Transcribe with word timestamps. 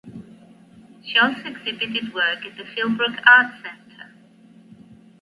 She 1.03 1.19
also 1.19 1.43
exhibited 1.45 2.11
work 2.11 2.39
at 2.43 2.57
the 2.57 2.63
Philbrook 2.65 3.19
Art 3.27 3.53
Center. 3.61 4.09